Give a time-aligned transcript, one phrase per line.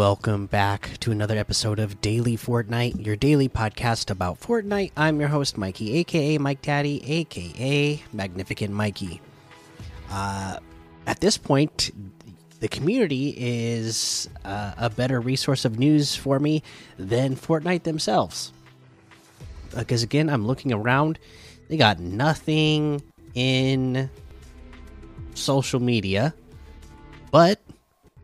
[0.00, 4.92] Welcome back to another episode of Daily Fortnite, your daily podcast about Fortnite.
[4.96, 9.20] I'm your host, Mikey, aka Mike Daddy, aka Magnificent Mikey.
[10.10, 10.56] Uh,
[11.06, 11.90] at this point,
[12.60, 16.62] the community is uh, a better resource of news for me
[16.98, 18.54] than Fortnite themselves.
[19.76, 21.18] Because again, I'm looking around,
[21.68, 23.02] they got nothing
[23.34, 24.08] in
[25.34, 26.32] social media,
[27.30, 27.60] but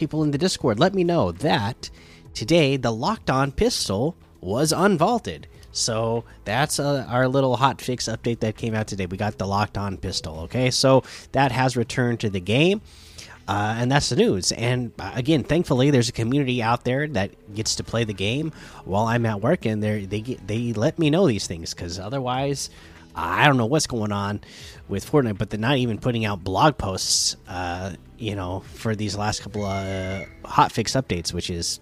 [0.00, 1.90] people in the Discord let me know that
[2.32, 5.44] today the locked on pistol was unvaulted.
[5.72, 9.04] So that's uh, our little hot fix update that came out today.
[9.06, 10.40] We got the locked on pistol.
[10.40, 12.80] Okay, so that has returned to the game.
[13.46, 14.52] Uh, and that's the news.
[14.52, 18.52] And uh, again, thankfully, there's a community out there that gets to play the game
[18.84, 21.98] while I'm at work, and they they get, they let me know these things because
[21.98, 22.70] otherwise,
[23.14, 24.40] I don't know what's going on
[24.88, 25.38] with Fortnite.
[25.38, 29.64] But they're not even putting out blog posts, uh, you know, for these last couple
[29.64, 31.80] of uh, hotfix updates, which is,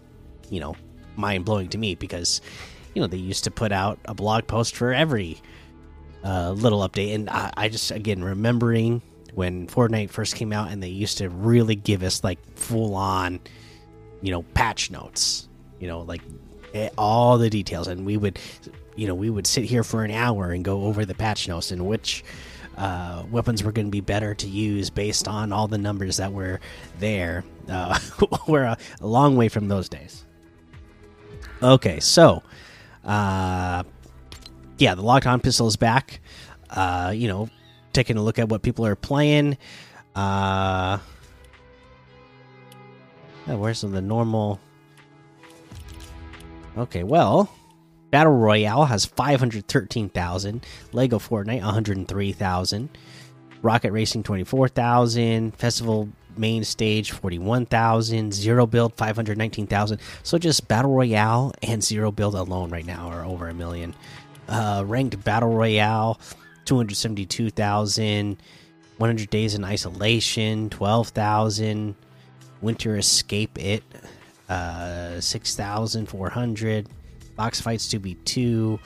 [0.51, 0.77] you know,
[1.17, 2.41] mind blowing to me because,
[2.95, 5.39] you know, they used to put out a blog post for every
[6.25, 9.03] uh, little update, and I, I just again remembering
[9.35, 13.41] when Fortnite first came out, and they used to really give us like full on,
[14.21, 15.49] you know, patch notes.
[15.79, 16.23] You know, like
[16.97, 18.39] all the details, and we would,
[18.97, 21.71] you know, we would sit here for an hour and go over the patch notes
[21.71, 22.25] and which
[22.77, 26.33] uh, weapons were going to be better to use based on all the numbers that
[26.33, 26.61] were
[26.99, 27.45] there.
[27.69, 27.99] Uh,
[28.49, 30.25] we're a, a long way from those days.
[31.61, 32.43] Okay, so,
[33.05, 33.83] uh,
[34.79, 36.21] yeah, the locked on pistol is back.
[36.71, 37.51] Uh, you know,
[37.93, 39.59] taking a look at what people are playing.
[40.15, 40.99] Uh,
[43.47, 44.61] where's the normal?
[46.79, 47.51] Okay, well,
[48.13, 52.89] Battle Royale has 513,000, Lego Fortnite 103,000,
[53.63, 59.99] Rocket Racing 24,000, Festival Main Stage 41,000, Zero Build 519,000.
[60.23, 63.93] So just Battle Royale and Zero Build alone right now are over a million.
[64.49, 66.21] Uh, ranked Battle Royale
[66.65, 68.37] 272,000,
[68.99, 71.97] 100 Days in Isolation 12,000,
[72.61, 73.83] Winter Escape It
[74.49, 76.89] uh 6,400
[77.37, 78.79] box fights to be two.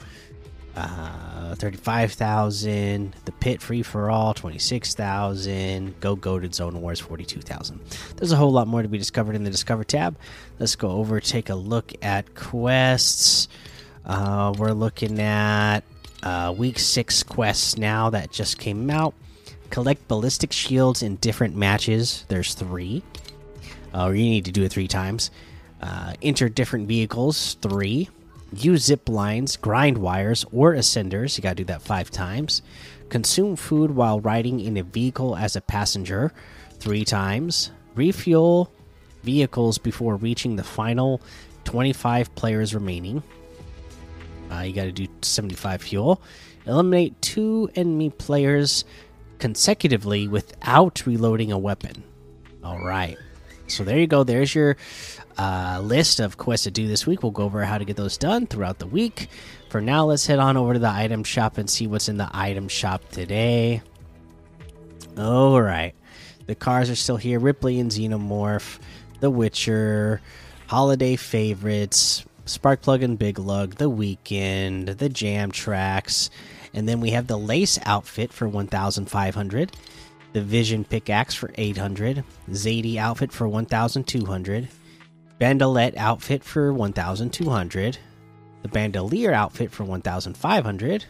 [0.75, 7.79] Uh 35,000 the pit free for all 26,000 go goaded zone wars 42,000
[8.17, 10.17] there's a whole lot more to be discovered in the discover tab.
[10.57, 13.47] Let's go over take a look at quests.
[14.03, 15.81] Uh we're looking at
[16.23, 19.13] uh week 6 quests now that just came out.
[19.69, 22.25] Collect ballistic shields in different matches.
[22.29, 23.03] There's 3
[23.93, 25.29] uh, you need to do it 3 times
[25.83, 28.09] uh, enter different vehicles three.
[28.55, 31.37] Use zip lines grind wires or ascenders.
[31.37, 32.61] You gotta do that five times.
[33.09, 36.31] Consume food while riding in a vehicle as a passenger
[36.79, 37.71] three times.
[37.95, 38.71] Refuel
[39.23, 41.21] vehicles before reaching the final
[41.65, 43.21] 25 players remaining.
[44.49, 46.21] Uh, you gotta do 75 fuel.
[46.65, 48.85] Eliminate two enemy players
[49.37, 52.03] consecutively without reloading a weapon.
[52.63, 53.17] All right
[53.73, 54.77] so there you go there's your
[55.37, 57.23] uh, list of quests to do this week.
[57.23, 59.29] We'll go over how to get those done throughout the week.
[59.69, 62.29] For now, let's head on over to the item shop and see what's in the
[62.31, 63.81] item shop today.
[65.17, 65.93] All right.
[66.45, 68.79] The cars are still here Ripley and Xenomorph,
[69.21, 70.21] The Witcher,
[70.67, 76.29] Holiday Favorites, Sparkplug and Big Lug, The Weeknd, The Jam Tracks,
[76.73, 79.71] and then we have the Lace outfit for 1,500,
[80.33, 84.67] the Vision pickaxe for 800, Zadie outfit for 1,200.
[85.39, 87.97] Bandolette outfit for 1,200.
[88.61, 91.05] The Bandolier outfit for 1,500.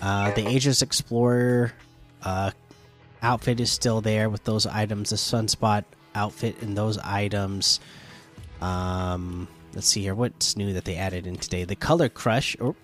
[0.00, 1.72] Uh, the Aegis Explorer
[2.22, 2.50] uh,
[3.22, 5.10] outfit is still there with those items.
[5.10, 5.84] The Sunspot
[6.14, 7.80] outfit and those items.
[8.60, 10.14] Um, let's see here.
[10.14, 11.64] What's new that they added in today?
[11.64, 12.56] The Color Crush.
[12.60, 12.76] Oh,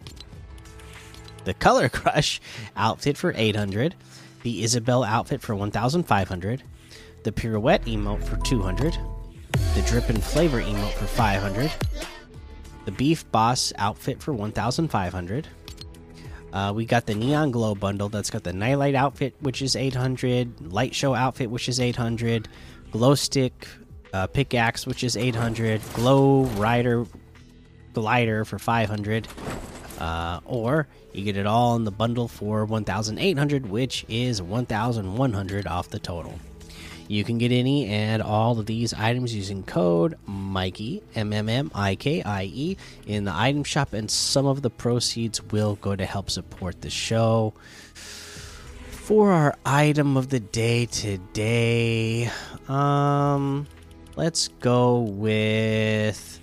[1.44, 2.41] the Color Crush
[2.76, 3.94] outfit for 800.
[4.43, 6.62] The Isabelle outfit for 1,500.
[7.25, 8.96] The Pirouette emote for 200
[9.75, 11.70] the Drip and Flavor emote for 500,
[12.85, 15.46] the Beef Boss outfit for 1,500.
[16.52, 20.73] Uh, we got the Neon Glow bundle that's got the Nightlight outfit, which is 800,
[20.73, 22.49] Light Show outfit, which is 800,
[22.90, 23.69] Glow Stick
[24.12, 27.06] uh, pickaxe, which is 800, Glow Rider
[27.93, 29.29] glider for 500,
[29.99, 35.89] uh, or you get it all in the bundle for 1,800, which is 1,100 off
[35.89, 36.39] the total.
[37.09, 41.71] You can get any and all of these items using code Mikey M M M
[41.75, 45.97] I K I E in the item shop, and some of the proceeds will go
[45.97, 47.55] to help support the show.
[47.95, 52.31] For our item of the day today,
[52.69, 53.67] um,
[54.17, 56.41] let's go with.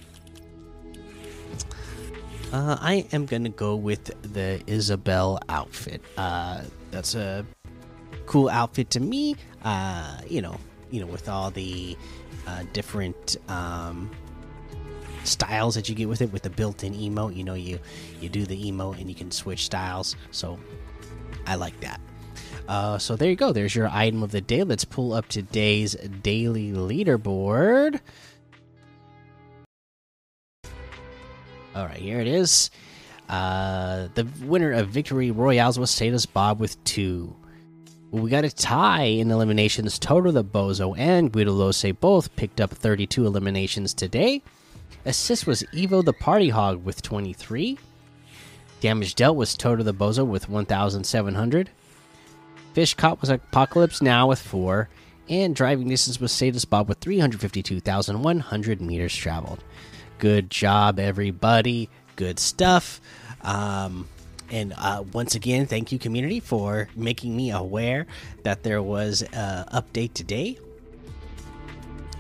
[2.54, 6.02] Uh, I am gonna go with the Isabelle outfit.
[6.18, 6.62] Uh,
[6.92, 7.46] that's a
[8.26, 9.36] cool outfit to me.
[9.64, 10.58] Uh, you know,
[10.90, 11.98] you know, with all the
[12.48, 14.10] uh, different um,
[15.24, 17.36] styles that you get with it, with the built-in emote.
[17.36, 17.80] You know, you
[18.22, 20.16] you do the emote and you can switch styles.
[20.32, 20.60] So
[21.46, 22.00] I like that.
[22.68, 23.52] Uh, so there you go.
[23.52, 24.64] There's your item of the day.
[24.64, 28.00] Let's pull up today's daily leaderboard.
[31.76, 32.72] All right, here it is.
[33.28, 37.36] Uh, the winner of Victory Royales was Status Bob with two.
[38.12, 40.00] We got a tie in eliminations.
[40.00, 44.42] Toto the Bozo and Guido Lose both picked up 32 eliminations today.
[45.04, 47.78] Assist was Evo the Party Hog with 23.
[48.80, 51.70] Damage dealt was Toto the Bozo with 1,700.
[52.74, 54.88] Fish caught was Apocalypse Now with 4.
[55.28, 59.62] And driving distance was Status Bob with 352,100 meters traveled.
[60.18, 61.90] Good job, everybody.
[62.16, 63.02] Good stuff.
[63.42, 64.08] Um,
[64.50, 68.08] and uh, once again, thank you, community, for making me aware
[68.44, 70.58] that there was an update today.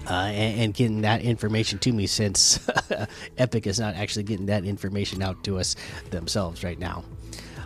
[0.07, 2.59] Uh, and, and, getting that information to me since
[3.39, 5.75] Epic is not actually getting that information out to us
[6.11, 7.03] themselves right now.